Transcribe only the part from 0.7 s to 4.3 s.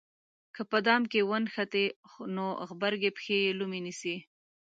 په دام کې ونښتې نو غبرګې پښې یې لومې نیسي.